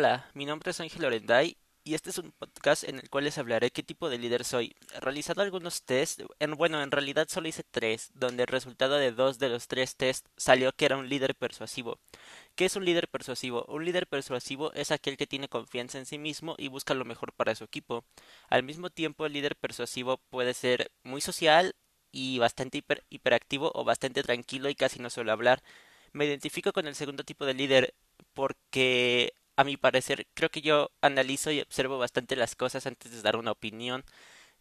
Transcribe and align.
Hola, 0.00 0.30
mi 0.32 0.46
nombre 0.46 0.70
es 0.70 0.80
Ángel 0.80 1.04
Orenday 1.04 1.58
y 1.84 1.92
este 1.92 2.08
es 2.08 2.16
un 2.16 2.32
podcast 2.32 2.84
en 2.84 2.98
el 3.00 3.10
cual 3.10 3.24
les 3.24 3.36
hablaré 3.36 3.70
qué 3.70 3.82
tipo 3.82 4.08
de 4.08 4.16
líder 4.16 4.46
soy. 4.46 4.74
He 4.94 5.00
realizado 5.00 5.42
algunos 5.42 5.82
tests, 5.82 6.24
en, 6.38 6.52
bueno, 6.52 6.82
en 6.82 6.90
realidad 6.90 7.28
solo 7.28 7.48
hice 7.48 7.64
tres, 7.70 8.10
donde 8.14 8.44
el 8.44 8.46
resultado 8.46 8.96
de 8.96 9.12
dos 9.12 9.38
de 9.38 9.50
los 9.50 9.68
tres 9.68 9.96
tests 9.96 10.30
salió 10.38 10.72
que 10.72 10.86
era 10.86 10.96
un 10.96 11.10
líder 11.10 11.34
persuasivo. 11.34 11.98
¿Qué 12.54 12.64
es 12.64 12.76
un 12.76 12.86
líder 12.86 13.08
persuasivo? 13.08 13.66
Un 13.68 13.84
líder 13.84 14.06
persuasivo 14.06 14.72
es 14.72 14.90
aquel 14.90 15.18
que 15.18 15.26
tiene 15.26 15.48
confianza 15.48 15.98
en 15.98 16.06
sí 16.06 16.16
mismo 16.16 16.54
y 16.56 16.68
busca 16.68 16.94
lo 16.94 17.04
mejor 17.04 17.34
para 17.34 17.54
su 17.54 17.64
equipo. 17.64 18.02
Al 18.48 18.62
mismo 18.62 18.88
tiempo, 18.88 19.26
el 19.26 19.34
líder 19.34 19.54
persuasivo 19.54 20.16
puede 20.30 20.54
ser 20.54 20.90
muy 21.02 21.20
social 21.20 21.74
y 22.10 22.38
bastante 22.38 22.78
hiper, 22.78 23.04
hiperactivo 23.10 23.70
o 23.74 23.84
bastante 23.84 24.22
tranquilo 24.22 24.70
y 24.70 24.74
casi 24.74 24.98
no 24.98 25.10
suele 25.10 25.30
hablar. 25.30 25.62
Me 26.12 26.24
identifico 26.24 26.72
con 26.72 26.86
el 26.86 26.94
segundo 26.94 27.22
tipo 27.22 27.44
de 27.44 27.52
líder 27.52 27.94
porque 28.32 29.34
a 29.56 29.64
mi 29.64 29.76
parecer 29.76 30.26
creo 30.34 30.50
que 30.50 30.62
yo 30.62 30.90
analizo 31.02 31.50
y 31.50 31.60
observo 31.60 31.98
bastante 31.98 32.36
las 32.36 32.56
cosas 32.56 32.86
antes 32.86 33.12
de 33.12 33.22
dar 33.22 33.36
una 33.36 33.52
opinión, 33.52 34.04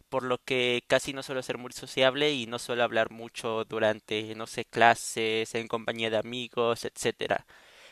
por 0.10 0.24
lo 0.24 0.40
que 0.40 0.84
casi 0.88 1.14
no 1.14 1.24
suelo 1.24 1.44
ser 1.44 1.58
muy 1.58 1.72
sociable 1.74 2.32
y 2.34 2.48
no 2.48 2.60
suelo 2.60 2.84
hablar 2.84 3.12
mucho 3.12 3.66
durante, 3.66 4.36
no 4.36 4.48
sé, 4.48 4.66
clases, 4.66 5.56
en 5.56 5.68
compañía 5.68 6.10
de 6.10 6.18
amigos, 6.18 6.86
etcétera. 6.86 7.46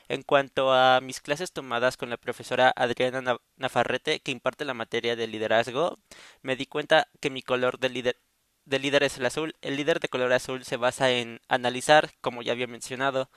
En 0.10 0.24
cuanto 0.24 0.74
a 0.74 1.02
mis 1.02 1.22
clases 1.22 1.52
tomadas 1.52 1.98
con 1.98 2.10
la 2.10 2.18
profesora 2.18 2.74
Adriana 2.76 3.38
Nafarrete, 3.58 4.20
que 4.22 4.32
imparte 4.32 4.66
la 4.66 4.74
materia 4.74 5.16
de 5.16 5.28
liderazgo, 5.28 6.00
me 6.42 6.56
di 6.56 6.66
cuenta 6.66 7.08
que 7.20 7.30
mi 7.30 7.42
color 7.42 7.80
de 7.80 7.90
líder 7.90 8.18
de 8.66 8.80
líder 8.80 9.04
es 9.04 9.18
el 9.18 9.26
azul. 9.26 9.56
El 9.62 9.78
líder 9.78 10.00
de 10.00 10.10
color 10.10 10.34
azul 10.34 10.64
se 10.66 10.78
basa 10.78 11.12
en 11.12 11.42
analizar, 11.48 12.12
como 12.22 12.42
ya 12.42 12.52
había 12.54 12.68
mencionado, 12.68 13.30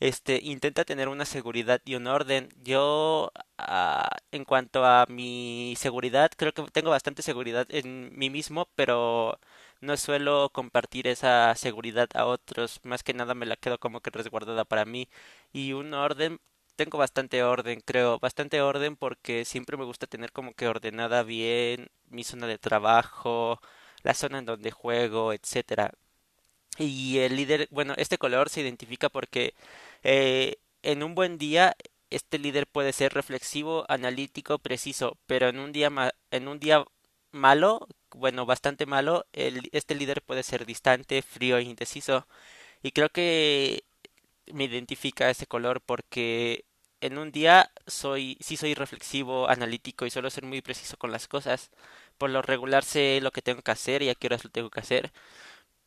este 0.00 0.40
intenta 0.42 0.84
tener 0.84 1.08
una 1.08 1.24
seguridad 1.24 1.80
y 1.84 1.94
un 1.96 2.06
orden. 2.06 2.48
Yo 2.62 3.32
ah, 3.58 4.08
en 4.32 4.44
cuanto 4.44 4.84
a 4.84 5.06
mi 5.08 5.74
seguridad, 5.78 6.30
creo 6.36 6.52
que 6.52 6.62
tengo 6.72 6.90
bastante 6.90 7.22
seguridad 7.22 7.66
en 7.70 8.16
mí 8.18 8.30
mismo, 8.30 8.68
pero 8.74 9.38
no 9.80 9.96
suelo 9.96 10.50
compartir 10.52 11.06
esa 11.06 11.54
seguridad 11.54 12.08
a 12.14 12.26
otros, 12.26 12.80
más 12.84 13.02
que 13.02 13.14
nada 13.14 13.34
me 13.34 13.46
la 13.46 13.56
quedo 13.56 13.78
como 13.78 14.00
que 14.00 14.10
resguardada 14.10 14.64
para 14.64 14.84
mí 14.84 15.08
y 15.52 15.72
un 15.72 15.94
orden 15.94 16.40
tengo 16.76 16.98
bastante 16.98 17.42
orden, 17.42 17.80
creo, 17.84 18.18
bastante 18.18 18.60
orden 18.60 18.96
porque 18.96 19.44
siempre 19.44 19.76
me 19.76 19.84
gusta 19.84 20.06
tener 20.06 20.32
como 20.32 20.52
que 20.54 20.68
ordenada 20.68 21.22
bien 21.22 21.88
mi 22.10 22.22
zona 22.24 22.46
de 22.46 22.58
trabajo, 22.58 23.60
la 24.02 24.14
zona 24.14 24.38
en 24.38 24.44
donde 24.46 24.70
juego, 24.70 25.32
etcétera. 25.32 25.92
Y 26.78 27.18
el 27.18 27.36
líder, 27.36 27.68
bueno, 27.70 27.94
este 27.96 28.18
color 28.18 28.50
se 28.50 28.60
identifica 28.60 29.08
porque 29.08 29.54
eh, 30.02 30.56
en 30.82 31.02
un 31.02 31.14
buen 31.14 31.38
día 31.38 31.76
este 32.10 32.38
líder 32.38 32.66
puede 32.66 32.92
ser 32.92 33.12
reflexivo, 33.14 33.84
analítico, 33.88 34.58
preciso, 34.58 35.18
pero 35.26 35.48
en 35.48 35.58
un 35.58 35.72
día 35.72 35.90
en 36.30 36.48
un 36.48 36.58
día 36.60 36.84
malo, 37.32 37.88
bueno, 38.10 38.46
bastante 38.46 38.86
malo, 38.86 39.26
el, 39.32 39.68
este 39.72 39.94
líder 39.94 40.22
puede 40.22 40.42
ser 40.42 40.66
distante, 40.66 41.22
frío 41.22 41.58
e 41.58 41.62
indeciso. 41.62 42.26
Y 42.82 42.92
creo 42.92 43.10
que 43.10 43.84
me 44.52 44.64
identifica 44.64 45.30
ese 45.30 45.46
color 45.46 45.80
porque 45.82 46.64
en 47.00 47.18
un 47.18 47.32
día 47.32 47.70
soy 47.86 48.38
sí 48.40 48.56
soy 48.56 48.74
reflexivo, 48.74 49.48
analítico 49.48 50.06
y 50.06 50.10
suelo 50.10 50.30
ser 50.30 50.44
muy 50.44 50.62
preciso 50.62 50.96
con 50.98 51.12
las 51.12 51.28
cosas. 51.28 51.70
Por 52.18 52.30
lo 52.30 52.42
regular 52.42 52.84
sé 52.84 53.20
lo 53.22 53.32
que 53.32 53.42
tengo 53.42 53.62
que 53.62 53.70
hacer 53.72 54.02
y 54.02 54.08
a 54.10 54.14
qué 54.14 54.28
horas 54.28 54.44
lo 54.44 54.50
tengo 54.50 54.70
que 54.70 54.80
hacer, 54.80 55.12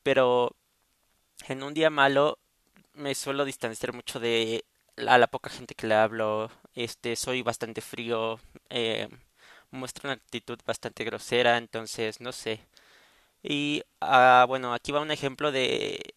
pero 0.04 0.56
en 1.48 1.64
un 1.64 1.74
día 1.74 1.90
malo 1.90 2.40
me 3.00 3.16
suelo 3.16 3.46
distanciar 3.46 3.94
mucho 3.94 4.20
de 4.20 4.66
a 5.08 5.18
la 5.18 5.28
poca 5.28 5.50
gente 5.50 5.76
que 5.76 5.88
le 5.88 5.96
hablo. 5.96 6.52
Este, 6.76 7.16
soy 7.16 7.42
bastante 7.42 7.82
frío, 7.82 8.40
eh, 8.70 9.10
muestro 9.72 10.08
una 10.10 10.16
actitud 10.16 10.60
bastante 10.66 11.04
grosera, 11.06 11.58
entonces 11.58 12.22
no 12.22 12.32
sé. 12.32 12.62
Y 13.44 13.84
ah, 14.02 14.46
bueno, 14.48 14.74
aquí 14.74 14.92
va 14.92 15.02
un 15.02 15.12
ejemplo 15.12 15.52
de 15.52 16.16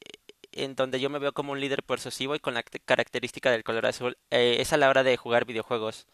en 0.52 0.74
donde 0.76 1.00
yo 1.00 1.10
me 1.10 1.18
veo 1.18 1.32
como 1.32 1.52
un 1.52 1.60
líder 1.60 1.82
persuasivo 1.84 2.34
y 2.36 2.40
con 2.40 2.54
la 2.54 2.62
característica 2.62 3.50
del 3.50 3.64
color 3.64 3.86
azul. 3.86 4.18
Eh, 4.30 4.56
es 4.60 4.72
a 4.72 4.76
la 4.78 4.90
hora 4.90 5.02
de 5.04 5.16
jugar 5.16 5.46
videojuegos. 5.46 6.06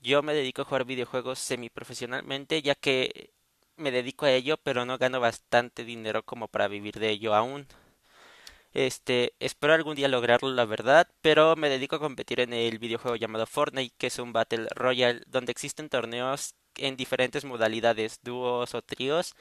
Yo 0.00 0.22
me 0.22 0.34
dedico 0.34 0.62
a 0.62 0.64
jugar 0.64 0.84
videojuegos 0.84 1.38
semiprofesionalmente, 1.38 2.62
ya 2.62 2.74
que 2.74 3.30
me 3.76 3.90
dedico 3.90 4.26
a 4.26 4.32
ello, 4.32 4.56
pero 4.58 4.84
no 4.84 4.98
gano 4.98 5.20
bastante 5.20 5.84
dinero 5.84 6.24
como 6.24 6.48
para 6.48 6.68
vivir 6.68 6.98
de 6.98 7.10
ello 7.10 7.34
aún. 7.34 7.66
Este, 8.72 9.34
espero 9.40 9.74
algún 9.74 9.96
día 9.96 10.08
lograrlo, 10.08 10.50
la 10.50 10.64
verdad, 10.64 11.08
pero 11.22 11.56
me 11.56 11.68
dedico 11.68 11.96
a 11.96 12.00
competir 12.00 12.40
en 12.40 12.52
el 12.52 12.78
videojuego 12.78 13.16
llamado 13.16 13.46
Fortnite, 13.46 13.94
que 13.98 14.06
es 14.08 14.18
un 14.18 14.32
Battle 14.32 14.68
Royale, 14.74 15.22
donde 15.26 15.50
existen 15.52 15.88
torneos 15.88 16.54
en 16.76 16.96
diferentes 16.96 17.44
modalidades, 17.44 18.20
dúos 18.22 18.74
o 18.74 18.82
tríos, 18.82 19.34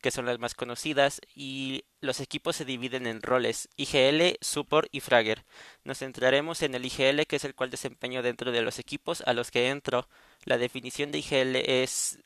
que 0.00 0.10
son 0.12 0.26
las 0.26 0.38
más 0.38 0.54
conocidas, 0.54 1.20
y 1.34 1.84
los 2.00 2.20
equipos 2.20 2.56
se 2.56 2.64
dividen 2.64 3.06
en 3.06 3.22
roles, 3.22 3.68
IGL, 3.76 4.36
Support 4.40 4.88
y 4.92 5.00
Fragger. 5.00 5.44
Nos 5.84 5.98
centraremos 5.98 6.62
en 6.62 6.74
el 6.74 6.84
IGL, 6.84 7.26
que 7.26 7.36
es 7.36 7.44
el 7.44 7.54
cual 7.54 7.70
desempeño 7.70 8.22
dentro 8.22 8.52
de 8.52 8.62
los 8.62 8.78
equipos 8.78 9.22
a 9.26 9.32
los 9.32 9.50
que 9.50 9.68
entro. 9.68 10.08
La 10.44 10.58
definición 10.58 11.10
de 11.10 11.18
IGL 11.18 11.56
es 11.56 12.20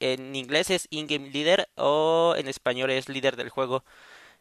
en 0.00 0.34
inglés 0.36 0.70
es 0.70 0.86
in-game 0.90 1.30
leader 1.30 1.68
o 1.76 2.34
en 2.36 2.48
español 2.48 2.90
es 2.90 3.08
líder 3.08 3.36
del 3.36 3.48
juego. 3.48 3.84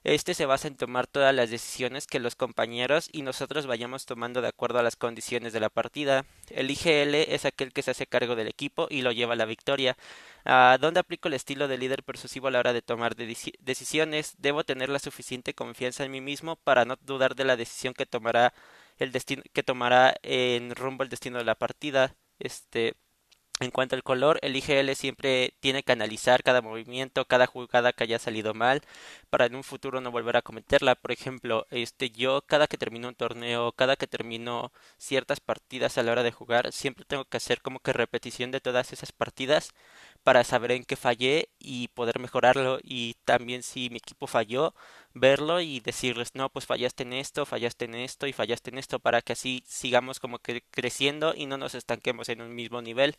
Este 0.03 0.33
se 0.33 0.45
basa 0.45 0.67
en 0.67 0.75
tomar 0.75 1.07
todas 1.07 1.33
las 1.33 1.49
decisiones 1.49 2.07
que 2.07 2.19
los 2.19 2.35
compañeros 2.35 3.09
y 3.13 3.21
nosotros 3.21 3.67
vayamos 3.67 4.05
tomando 4.05 4.41
de 4.41 4.49
acuerdo 4.49 4.79
a 4.79 4.83
las 4.83 4.97
condiciones 4.97 5.53
de 5.53 5.61
la 5.61 5.69
partida. 5.69 6.25
El 6.49 6.69
IGL 6.69 7.15
es 7.15 7.45
aquel 7.45 7.71
que 7.71 7.83
se 7.83 7.91
hace 7.91 8.05
cargo 8.05 8.35
del 8.35 8.49
equipo 8.49 8.87
y 8.89 9.01
lo 9.01 9.13
lleva 9.13 9.33
a 9.33 9.37
la 9.37 9.45
victoria. 9.45 9.95
¿A 10.43 10.77
dónde 10.79 10.99
aplico 10.99 11.29
el 11.29 11.35
estilo 11.35 11.69
de 11.69 11.77
líder 11.77 12.03
persuasivo 12.03 12.47
a 12.49 12.51
la 12.51 12.59
hora 12.59 12.73
de 12.73 12.81
tomar 12.81 13.15
decisiones? 13.15 14.35
Debo 14.39 14.65
tener 14.65 14.89
la 14.89 14.99
suficiente 14.99 15.53
confianza 15.53 16.03
en 16.03 16.11
mí 16.11 16.19
mismo 16.19 16.57
para 16.57 16.83
no 16.83 16.97
dudar 16.97 17.35
de 17.35 17.45
la 17.45 17.55
decisión 17.55 17.93
que 17.93 18.05
tomará 18.05 18.53
el 18.97 19.11
destino 19.13 19.41
que 19.53 19.63
tomará 19.63 20.15
en 20.21 20.75
rumbo 20.75 21.03
el 21.03 21.09
destino 21.09 21.37
de 21.37 21.45
la 21.45 21.55
partida. 21.55 22.15
Este 22.39 22.95
en 23.63 23.71
cuanto 23.71 23.95
al 23.95 24.03
color, 24.03 24.39
el 24.41 24.55
IGL 24.55 24.95
siempre 24.95 25.53
tiene 25.59 25.83
que 25.83 25.91
analizar 25.91 26.43
cada 26.43 26.61
movimiento, 26.61 27.25
cada 27.25 27.47
jugada 27.47 27.93
que 27.93 28.03
haya 28.03 28.19
salido 28.19 28.53
mal, 28.53 28.81
para 29.29 29.45
en 29.45 29.55
un 29.55 29.63
futuro 29.63 30.01
no 30.01 30.11
volver 30.11 30.37
a 30.37 30.41
cometerla. 30.41 30.95
Por 30.95 31.11
ejemplo, 31.11 31.65
este 31.71 32.09
yo 32.11 32.41
cada 32.45 32.67
que 32.67 32.77
termino 32.77 33.07
un 33.07 33.15
torneo, 33.15 33.71
cada 33.73 33.95
que 33.95 34.07
termino 34.07 34.71
ciertas 34.97 35.39
partidas 35.39 35.97
a 35.97 36.03
la 36.03 36.11
hora 36.11 36.23
de 36.23 36.31
jugar, 36.31 36.71
siempre 36.71 37.05
tengo 37.05 37.25
que 37.25 37.37
hacer 37.37 37.61
como 37.61 37.79
que 37.79 37.93
repetición 37.93 38.51
de 38.51 38.61
todas 38.61 38.93
esas 38.93 39.11
partidas 39.11 39.73
para 40.23 40.43
saber 40.43 40.71
en 40.71 40.85
qué 40.85 40.95
fallé 40.95 41.49
y 41.59 41.89
poder 41.89 42.19
mejorarlo 42.19 42.79
y 42.83 43.15
también 43.25 43.63
si 43.63 43.89
mi 43.89 43.97
equipo 43.97 44.27
falló, 44.27 44.73
verlo 45.13 45.59
y 45.61 45.79
decirles, 45.81 46.31
no, 46.35 46.49
pues 46.49 46.65
fallaste 46.65 47.03
en 47.03 47.13
esto, 47.13 47.45
fallaste 47.45 47.85
en 47.85 47.95
esto 47.95 48.27
y 48.27 48.33
fallaste 48.33 48.71
en 48.71 48.77
esto 48.77 48.99
para 48.99 49.21
que 49.21 49.33
así 49.33 49.63
sigamos 49.67 50.19
como 50.19 50.39
que 50.39 50.63
creciendo 50.71 51.33
y 51.35 51.45
no 51.45 51.57
nos 51.57 51.75
estanquemos 51.75 52.29
en 52.29 52.41
un 52.41 52.55
mismo 52.55 52.81
nivel. 52.81 53.15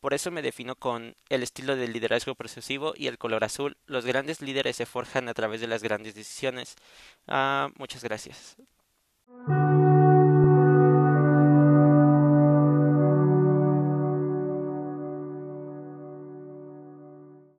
Por 0.00 0.14
eso 0.14 0.30
me 0.30 0.42
defino 0.42 0.76
con 0.76 1.16
el 1.28 1.42
estilo 1.42 1.76
de 1.76 1.88
liderazgo 1.88 2.34
procesivo 2.34 2.94
y 2.96 3.06
el 3.08 3.18
color 3.18 3.44
azul. 3.44 3.76
Los 3.86 4.06
grandes 4.06 4.40
líderes 4.40 4.76
se 4.76 4.86
forjan 4.86 5.28
a 5.28 5.34
través 5.34 5.60
de 5.60 5.68
las 5.68 5.82
grandes 5.82 6.14
decisiones. 6.14 6.76
Ah, 7.28 7.70
muchas 7.78 8.02
gracias. 8.04 8.56